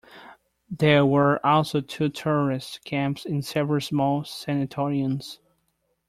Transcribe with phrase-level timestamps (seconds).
[0.71, 5.37] There were also two tourist camps and several small sanatoriums.